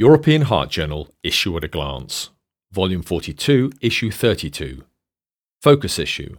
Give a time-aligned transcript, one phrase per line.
[0.00, 2.30] European Heart Journal Issue at a Glance,
[2.72, 4.82] Volume 42, Issue 32.
[5.60, 6.38] Focus Issue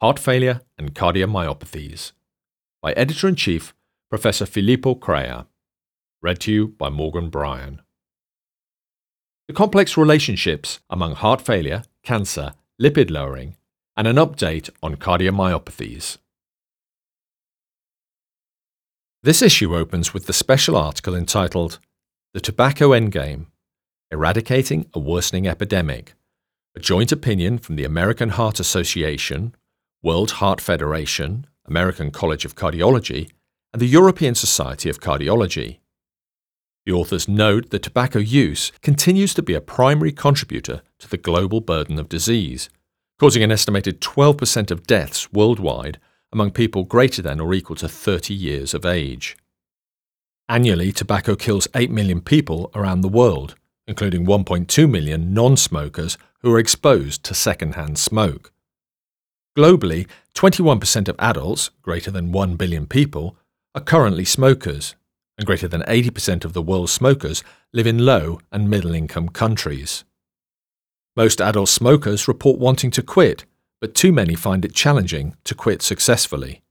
[0.00, 2.12] Heart Failure and Cardiomyopathies.
[2.80, 3.74] By Editor in Chief,
[4.08, 5.44] Professor Filippo Crea.
[6.22, 7.82] Read to you by Morgan Bryan.
[9.46, 13.56] The complex relationships among heart failure, cancer, lipid lowering,
[13.94, 16.16] and an update on cardiomyopathies.
[19.22, 21.78] This issue opens with the special article entitled
[22.34, 23.44] the Tobacco Endgame
[24.10, 26.14] Eradicating a Worsening Epidemic,
[26.74, 29.54] a joint opinion from the American Heart Association,
[30.02, 33.30] World Heart Federation, American College of Cardiology,
[33.74, 35.80] and the European Society of Cardiology.
[36.86, 41.60] The authors note that tobacco use continues to be a primary contributor to the global
[41.60, 42.70] burden of disease,
[43.18, 46.00] causing an estimated 12% of deaths worldwide
[46.32, 49.36] among people greater than or equal to 30 years of age.
[50.48, 53.54] Annually, tobacco kills 8 million people around the world,
[53.86, 58.52] including 1.2 million non smokers who are exposed to secondhand smoke.
[59.56, 63.36] Globally, 21% of adults, greater than 1 billion people,
[63.74, 64.94] are currently smokers,
[65.38, 70.04] and greater than 80% of the world's smokers live in low and middle income countries.
[71.16, 73.44] Most adult smokers report wanting to quit,
[73.80, 76.62] but too many find it challenging to quit successfully.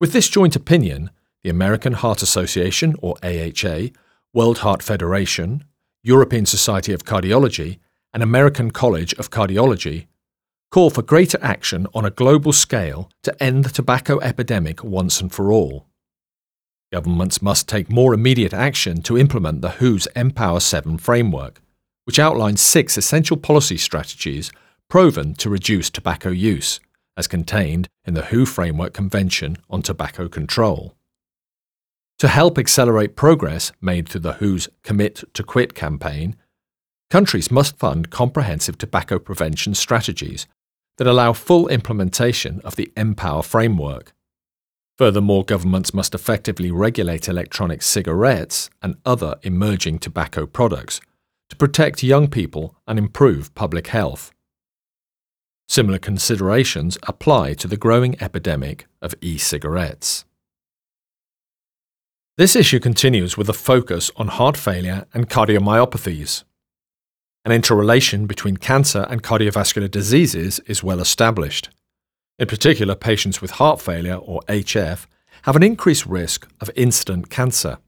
[0.00, 1.10] With this joint opinion,
[1.44, 3.90] the American Heart Association, or AHA,
[4.32, 5.62] World Heart Federation,
[6.02, 7.78] European Society of Cardiology,
[8.12, 10.06] and American College of Cardiology
[10.72, 15.32] call for greater action on a global scale to end the tobacco epidemic once and
[15.32, 15.86] for all.
[16.92, 21.60] Governments must take more immediate action to implement the WHO's MPOWER 7 framework,
[22.04, 24.50] which outlines six essential policy strategies
[24.88, 26.80] proven to reduce tobacco use,
[27.16, 30.94] as contained in the WHO Framework Convention on Tobacco Control.
[32.20, 36.36] To help accelerate progress made through the WHO's Commit to Quit campaign,
[37.10, 40.46] countries must fund comprehensive tobacco prevention strategies
[40.98, 44.14] that allow full implementation of the MPOWER framework.
[44.96, 51.00] Furthermore, governments must effectively regulate electronic cigarettes and other emerging tobacco products
[51.50, 54.30] to protect young people and improve public health.
[55.68, 60.24] Similar considerations apply to the growing epidemic of e cigarettes.
[62.36, 66.42] This issue continues with a focus on heart failure and cardiomyopathies.
[67.44, 71.68] An interrelation between cancer and cardiovascular diseases is well established.
[72.40, 75.06] In particular, patients with heart failure, or HF,
[75.42, 77.78] have an increased risk of incident cancer.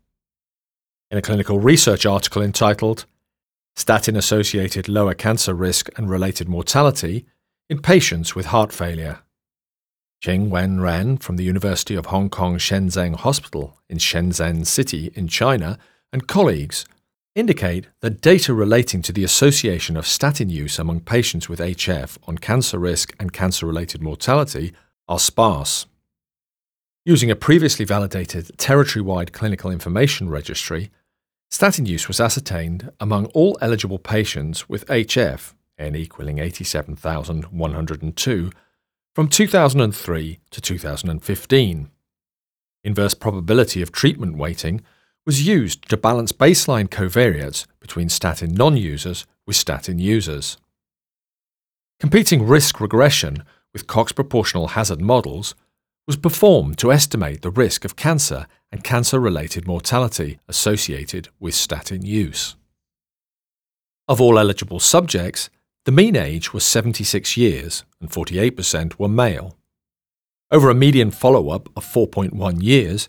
[1.11, 3.05] In a clinical research article entitled
[3.75, 7.27] Statin Associated Lower Cancer Risk and Related Mortality
[7.69, 9.19] in Patients with Heart Failure,
[10.23, 15.29] Qing Wen Ren from the University of Hong Kong Shenzhen Hospital in Shenzhen City in
[15.29, 15.79] China
[16.13, 16.85] and colleagues
[17.35, 22.39] indicate that data relating to the association of statin use among patients with HF on
[22.39, 24.73] cancer risk and cancer related mortality
[25.07, 25.85] are sparse.
[27.05, 30.91] Using a previously validated territory wide clinical information registry,
[31.51, 38.51] statin use was ascertained among all eligible patients with HF, n equaling 87,102
[39.17, 41.91] from 2003 to 2015.
[42.85, 44.83] Inverse probability of treatment weighting
[45.25, 50.59] was used to balance baseline covariates between statin non users with statin users.
[51.99, 55.55] Competing risk regression with Cox proportional hazard models
[56.07, 62.05] was performed to estimate the risk of cancer and cancer related mortality associated with statin
[62.05, 62.55] use.
[64.09, 65.49] Of all eligible subjects,
[65.87, 69.57] the mean age was 76 years and 48% were male.
[70.51, 73.09] Over a median follow up of 4.1 years,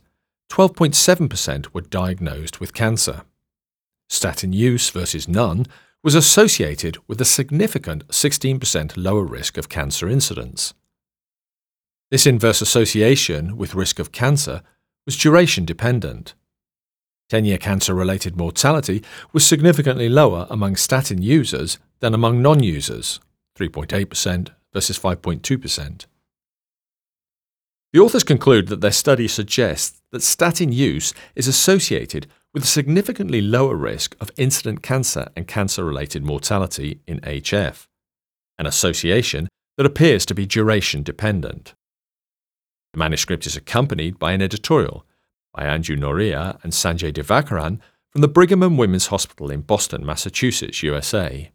[0.52, 3.24] 12.7% were diagnosed with cancer.
[4.10, 5.66] Statin use versus none
[6.04, 10.76] was associated with a significant 16% lower risk of cancer incidence.
[12.12, 14.62] This inverse association with risk of cancer
[15.08, 16.36] was duration dependent.
[17.30, 23.20] 10 year cancer related mortality was significantly lower among statin users than among non users,
[23.58, 26.06] 3.8% versus 5.2%.
[27.94, 33.42] The authors conclude that their study suggests that statin use is associated with a significantly
[33.42, 37.88] lower risk of incident cancer and cancer related mortality in HF,
[38.58, 39.48] an association
[39.78, 41.74] that appears to be duration dependent.
[42.94, 45.06] The manuscript is accompanied by an editorial
[45.54, 47.80] by Andrew Noria and Sanjay Divakaran
[48.10, 51.52] from the Brigham and Women's Hospital in Boston, Massachusetts, USA.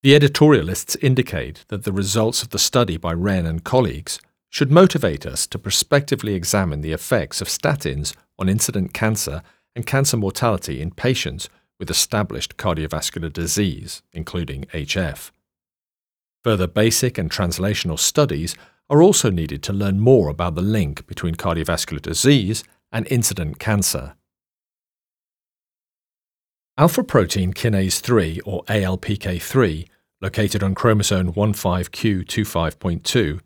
[0.00, 5.26] The editorialists indicate that the results of the study by Ren and colleagues should motivate
[5.26, 9.42] us to prospectively examine the effects of statins on incident cancer
[9.74, 11.48] and cancer mortality in patients
[11.80, 15.32] with established cardiovascular disease, including HF.
[16.44, 18.54] Further basic and translational studies
[18.88, 22.62] are also needed to learn more about the link between cardiovascular disease
[22.92, 24.14] and incident cancer.
[26.78, 29.88] Alpha protein kinase 3, or ALPK3,
[30.20, 33.40] located on chromosome 15q25.2,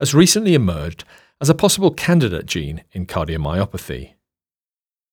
[0.00, 1.04] has recently emerged
[1.40, 4.14] as a possible candidate gene in cardiomyopathy.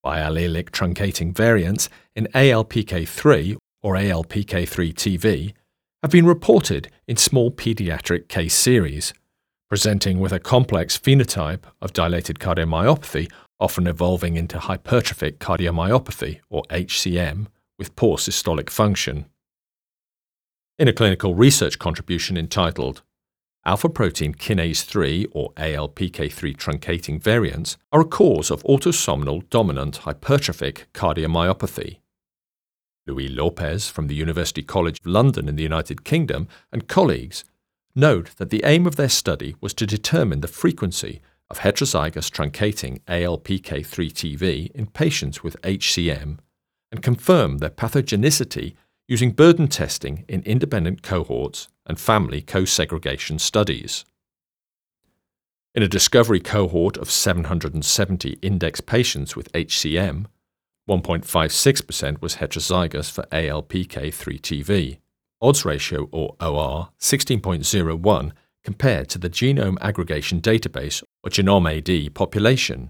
[0.04, 5.54] Biallelic truncating variants in ALPK3 or ALPK3TV
[6.02, 9.14] have been reported in small pediatric case series,
[9.70, 17.46] presenting with a complex phenotype of dilated cardiomyopathy, often evolving into hypertrophic cardiomyopathy or HCM
[17.80, 19.26] with poor systolic function.
[20.78, 23.02] In a clinical research contribution entitled
[23.66, 30.86] Alpha protein kinase 3 or ALPK3 truncating variants are a cause of autosomal dominant hypertrophic
[30.94, 31.98] cardiomyopathy.
[33.06, 37.44] Louis Lopes from the University College of London in the United Kingdom and colleagues
[37.96, 43.02] note that the aim of their study was to determine the frequency of heterozygous truncating
[43.08, 46.38] ALPK3TV in patients with HCM
[46.92, 48.76] and confirm their pathogenicity
[49.08, 54.06] using burden testing in independent cohorts and family co-segregation studies.
[55.76, 60.26] In a discovery cohort of 770 index patients with HCM,
[60.90, 64.98] 1.56% was heterozygous for ALPK3TV.
[65.42, 68.32] Odds ratio, or OR, 16.01
[68.64, 72.90] compared to the Genome Aggregation Database, or gnomAD, population.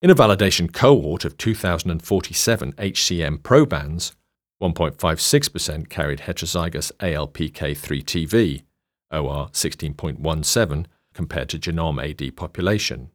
[0.00, 4.14] In a validation cohort of 2,047 HCM probands,
[4.62, 8.62] 1.56% carried heterozygous ALPK3TV,
[9.10, 13.10] OR 16.17, compared to genome AD population.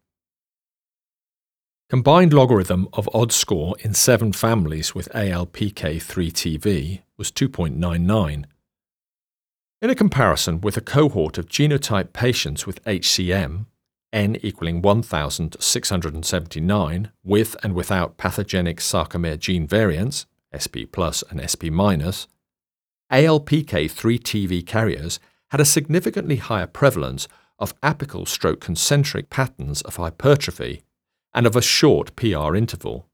[1.89, 8.45] Combined logarithm of odds score in seven families with ALPK3TV was 2.99.
[9.81, 13.67] In a comparison with a cohort of genotype patients with HCM,
[14.13, 20.25] n equaling 1,679 with and without pathogenic sarcomere gene variants,
[20.55, 22.27] SP plus and SP minus,
[23.11, 25.19] ALPK3TV carriers
[25.49, 27.27] had a significantly higher prevalence
[27.59, 30.81] of apical stroke concentric patterns of hypertrophy
[31.33, 33.07] and of a short PR interval.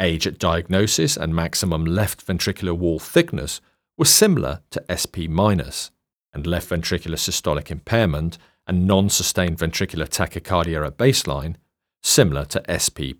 [0.00, 3.60] Age at diagnosis and maximum left ventricular wall thickness
[3.96, 5.90] were similar to SP minus,
[6.34, 11.56] and left ventricular systolic impairment and non sustained ventricular tachycardia at baseline
[12.02, 13.12] similar to SP.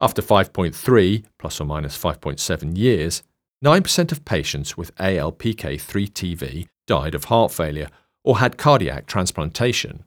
[0.00, 3.22] After 5.3 plus or minus 5.7 years,
[3.64, 7.88] 9% of patients with ALPK3TV died of heart failure
[8.22, 10.04] or had cardiac transplantation,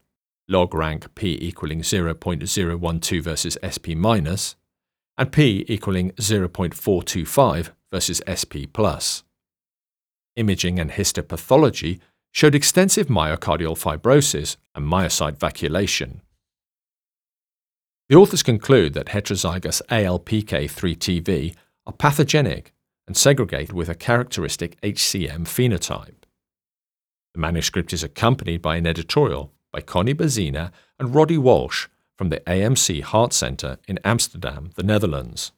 [0.48, 4.56] log rank p equaling 0.012 versus SP minus,
[5.18, 9.24] and p equaling 0.425 versus SP plus.
[10.36, 12.00] Imaging and histopathology
[12.32, 16.22] showed extensive myocardial fibrosis and myocyte vacuolation.
[18.08, 21.56] The authors conclude that heterozygous ALPK3TV
[21.86, 22.74] are pathogenic
[23.08, 26.24] and segregate with a characteristic HCM phenotype.
[27.34, 31.88] The manuscript is accompanied by an editorial by Connie Bezzina and Roddy Walsh
[32.18, 35.52] from the AMC Heart Center in Amsterdam, the Netherlands.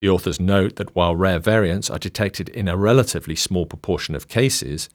[0.00, 4.28] The authors note that while rare variants are detected in a relatively small proportion of
[4.28, 4.88] cases,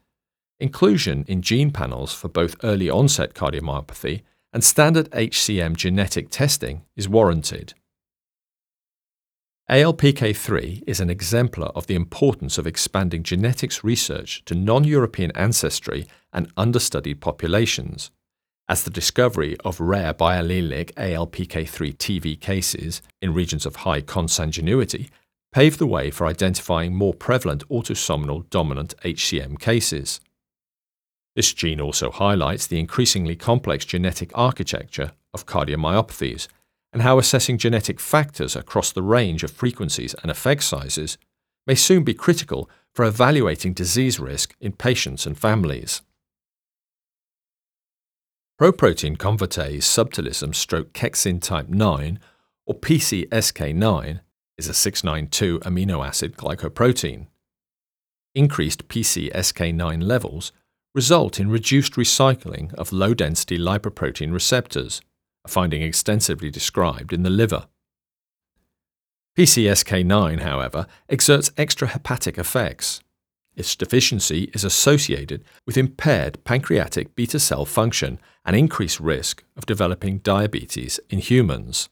[0.60, 4.22] inclusion in gene panels for both early onset cardiomyopathy
[4.54, 7.74] and standard HCM genetic testing is warranted.
[9.70, 16.06] ALPK3 is an exemplar of the importance of expanding genetics research to non European ancestry
[16.32, 18.12] and understudied populations,
[18.70, 25.10] as the discovery of rare biallelic ALPK3 TV cases in regions of high consanguinity
[25.52, 30.20] paved the way for identifying more prevalent autosomal dominant HCM cases.
[31.36, 36.48] This gene also highlights the increasingly complex genetic architecture of cardiomyopathies
[36.94, 41.18] and how assessing genetic factors across the range of frequencies and effect sizes
[41.68, 46.02] may soon be critical for evaluating disease risk in patients and families.
[48.60, 52.20] Proprotein convertase subtilisin stroke kexin type 9,
[52.66, 54.22] or PCSK9,
[54.58, 57.28] is a 692 amino acid glycoprotein.
[58.34, 60.54] Increased PCSK9 levels
[60.96, 65.02] result in reduced recycling of low density lipoprotein receptors,
[65.44, 67.68] a finding extensively described in the liver.
[69.38, 73.02] PCSK9, however, exerts extrahepatic effects.
[73.54, 80.20] Its deficiency is associated with impaired pancreatic beta cell function and increased risk of developing
[80.20, 81.90] diabetes in humans.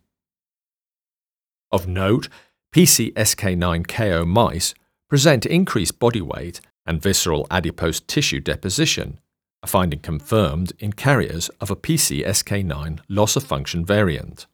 [1.72, 2.30] Of note,
[2.74, 4.74] PCSK9KO mice
[5.10, 9.20] present increased body weight and visceral adipose tissue deposition,
[9.62, 14.46] a finding confirmed in carriers of a PCSK9 loss of function variant.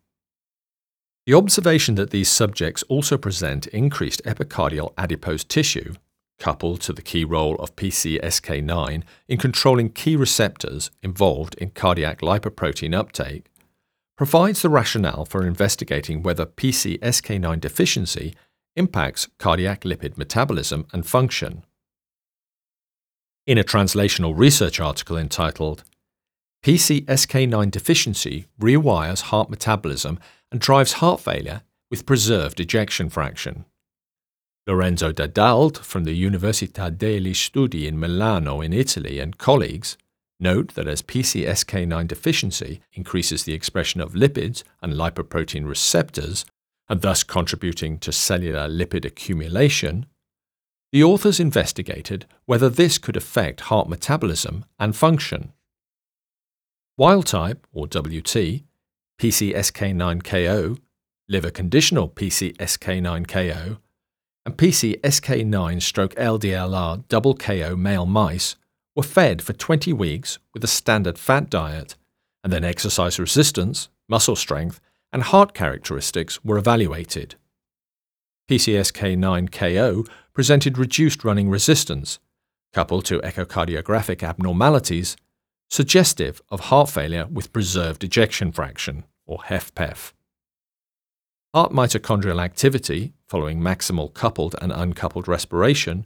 [1.25, 5.93] The observation that these subjects also present increased epicardial adipose tissue,
[6.39, 12.95] coupled to the key role of PCSK9 in controlling key receptors involved in cardiac lipoprotein
[12.95, 13.51] uptake,
[14.17, 18.33] provides the rationale for investigating whether PCSK9 deficiency
[18.75, 21.63] impacts cardiac lipid metabolism and function.
[23.49, 25.83] In a translational research article entitled
[26.63, 30.19] PCSK9 Deficiency Rewires Heart Metabolism
[30.51, 33.65] and Drives Heart Failure with Preserved Ejection Fraction.
[34.67, 39.97] Lorenzo Da Dalt from the Università degli Studi in Milano in Italy and colleagues
[40.39, 46.45] note that as PCSK9 deficiency increases the expression of lipids and lipoprotein receptors,
[46.87, 50.05] and thus contributing to cellular lipid accumulation,
[50.91, 55.53] the authors investigated whether this could affect heart metabolism and function.
[56.97, 58.63] Wild type, or WT,
[59.19, 60.79] PCSK9KO,
[61.27, 63.77] liver conditional PCSK9KO,
[64.45, 68.55] and PCSK9 stroke LDLR double KO male mice
[68.95, 71.95] were fed for 20 weeks with a standard fat diet,
[72.43, 74.81] and then exercise resistance, muscle strength,
[75.13, 77.35] and heart characteristics were evaluated.
[78.49, 80.07] PCSK9KO
[80.39, 82.17] presented reduced running resistance,
[82.71, 85.17] coupled to echocardiographic abnormalities
[85.69, 90.13] suggestive of heart failure with preserved ejection fraction, or HFpEF.
[91.53, 96.05] Heart mitochondrial activity, following maximal coupled and uncoupled respiration,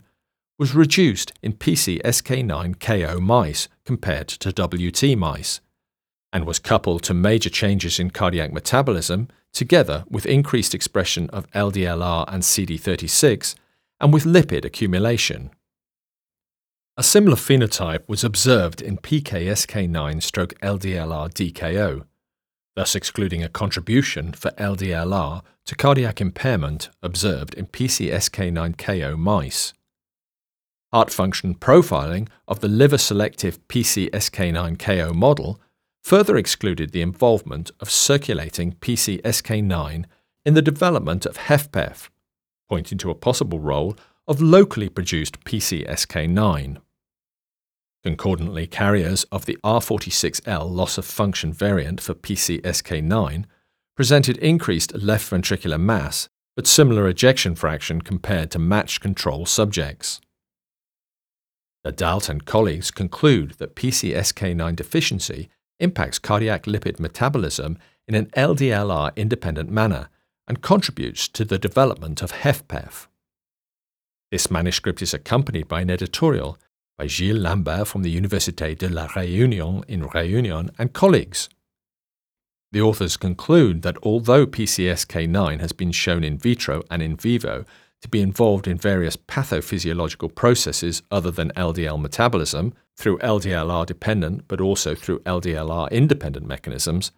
[0.58, 5.60] was reduced in PCSK9-KO mice compared to WT mice,
[6.32, 12.24] and was coupled to major changes in cardiac metabolism together with increased expression of LDLR
[12.26, 13.54] and CD36
[14.04, 15.50] and with lipid accumulation.
[16.98, 22.04] A similar phenotype was observed in PCSK9 stroke LDLR DKO,
[22.76, 29.72] thus excluding a contribution for LDLR to cardiac impairment observed in PCSK9KO mice.
[30.92, 35.58] Heart function profiling of the liver selective PCSK9KO model
[36.02, 40.04] further excluded the involvement of circulating PCSK9
[40.44, 42.10] in the development of HFpEF,
[42.68, 46.78] pointing to a possible role of locally produced PCSK9.
[48.02, 53.44] Concordantly, carriers of the R46L loss of function variant for PCSK9
[53.96, 60.20] presented increased left ventricular mass but similar ejection fraction compared to matched control subjects.
[61.82, 65.48] Da Dalt and colleagues conclude that PCSK9 deficiency
[65.80, 70.08] impacts cardiac lipid metabolism in an LDLR independent manner
[70.46, 73.06] and contributes to the development of HFpEF.
[74.30, 76.58] This manuscript is accompanied by an editorial
[76.98, 81.48] by Gilles Lambert from the Université de la Réunion in Réunion and colleagues.
[82.72, 87.64] The authors conclude that although PCSK9 has been shown in vitro and in vivo
[88.02, 94.60] to be involved in various pathophysiological processes other than LDL metabolism through LDLR dependent but
[94.60, 97.12] also through LDLR independent mechanisms,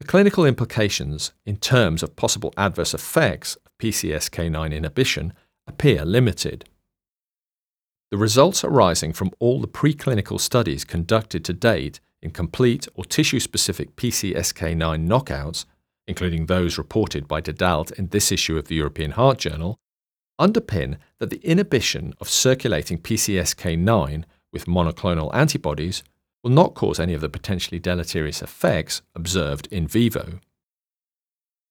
[0.00, 5.32] the clinical implications in terms of possible adverse effects of PCSK9 inhibition
[5.66, 6.68] appear limited.
[8.10, 13.40] The results arising from all the preclinical studies conducted to date in complete or tissue
[13.40, 15.64] specific PCSK9 knockouts,
[16.06, 19.78] including those reported by Da Dalt in this issue of the European Heart Journal,
[20.40, 26.04] underpin that the inhibition of circulating PCSK9 with monoclonal antibodies
[26.46, 30.38] will not cause any of the potentially deleterious effects observed in vivo.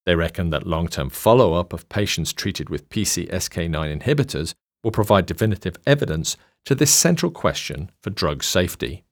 [0.05, 4.53] They reckon that long term follow up of patients treated with PCSK9 inhibitors
[4.83, 9.05] will provide definitive evidence to this central question for drug safety.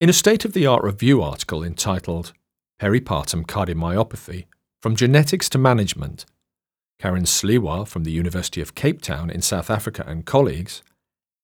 [0.00, 2.32] In a state of the art review article entitled
[2.80, 4.44] Peripartum Cardiomyopathy
[4.80, 6.26] From Genetics to Management,
[7.00, 10.84] Karen Sliwa from the University of Cape Town in South Africa and colleagues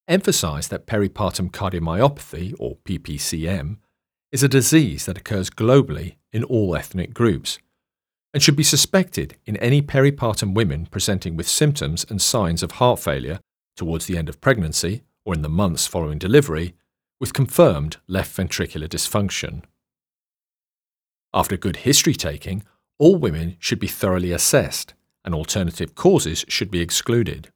[0.09, 3.79] emphasized that peripartum cardiomyopathy, or PPCM,
[4.33, 7.59] is a disease that occurs globally in all ethnic groups
[8.33, 12.99] and should be suspected in any peripartum women presenting with symptoms and signs of heart
[12.99, 13.39] failure
[13.77, 16.75] towards the end of pregnancy or in the months following delivery
[17.21, 19.63] with confirmed left ventricular dysfunction.
[21.33, 22.65] After good history taking,
[22.99, 24.95] all women should be thoroughly assessed
[25.25, 27.51] and alternative causes should be excluded.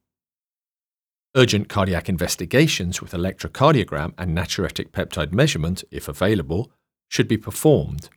[1.36, 6.72] Urgent cardiac investigations with electrocardiogram and natriuretic peptide measurement, if available,
[7.08, 8.08] should be performed.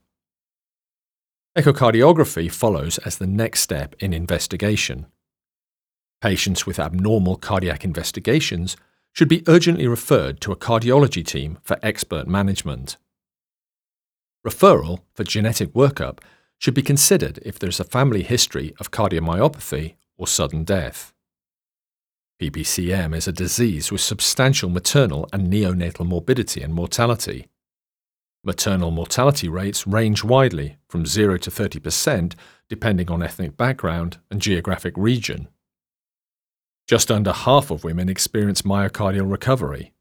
[1.57, 5.07] Echocardiography follows as the next step in investigation.
[6.21, 8.77] Patients with abnormal cardiac investigations
[9.11, 12.95] should be urgently referred to a cardiology team for expert management.
[14.47, 16.19] Referral for genetic workup
[16.57, 21.13] should be considered if there is a family history of cardiomyopathy or sudden death.
[22.41, 27.45] PPCM is a disease with substantial maternal and neonatal morbidity and mortality.
[28.43, 32.33] Maternal mortality rates range widely from 0 to 30%
[32.67, 35.49] depending on ethnic background and geographic region.
[36.87, 39.93] Just under half of women experience myocardial recovery.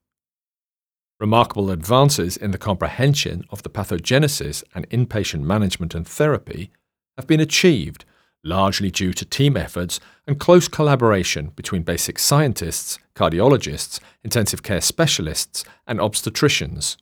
[1.19, 6.71] Remarkable advances in the comprehension of the pathogenesis and inpatient management and therapy
[7.19, 8.07] have been achieved
[8.43, 15.65] largely due to team efforts and close collaboration between basic scientists, cardiologists, intensive care specialists,
[15.87, 16.97] and obstetricians.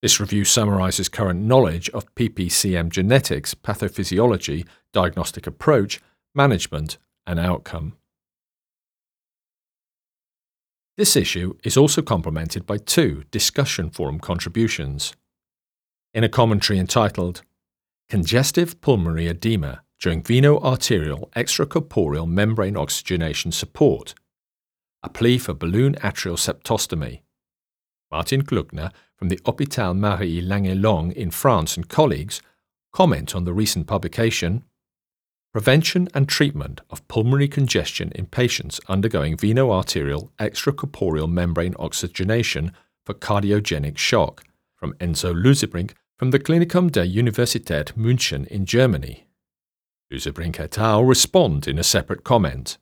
[0.00, 6.00] This review summarizes current knowledge of PPCM genetics, pathophysiology, diagnostic approach,
[6.34, 7.94] management, and outcome.
[10.96, 15.14] This issue is also complemented by two discussion forum contributions.
[16.12, 17.42] In a commentary entitled
[18.12, 24.14] Congestive Pulmonary Edema during Veno-Arterial Extracorporeal Membrane Oxygenation Support,
[25.02, 27.22] a plea for balloon atrial septostomy,
[28.10, 32.42] Martin Gluckner from the Hôpital Marie Lannelongue in France and colleagues
[32.92, 34.62] comment on the recent publication
[35.54, 42.72] Prevention and Treatment of Pulmonary Congestion in Patients Undergoing Veno-Arterial Extracorporeal Membrane Oxygenation
[43.06, 44.44] for Cardiogenic Shock
[44.76, 45.92] from Enzo Lusebrink
[46.22, 49.26] from the Klinikum der Universität München in Germany.
[50.08, 51.04] Lusebrink et al.
[51.04, 52.78] respond in a separate comment.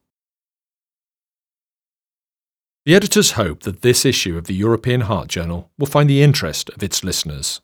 [2.84, 6.68] The editors hope that this issue of the European Heart Journal will find the interest
[6.68, 7.62] of its listeners.